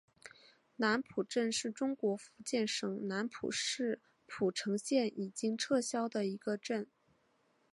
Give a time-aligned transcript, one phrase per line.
[0.77, 6.89] 南浦镇是中国福建省南平市浦城县已经撤销的一个镇。